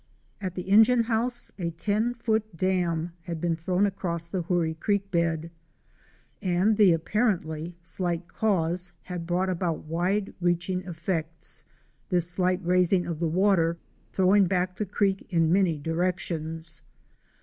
[0.41, 5.11] At the engine house a ten foot dam had been thrown across the Hoorie Creek
[5.11, 5.51] bed,
[6.41, 11.63] and the apparently slight cause had brought about wide reaching effects;
[12.09, 13.77] this slight raising of the water
[14.11, 16.81] throwing back the creek in many directions.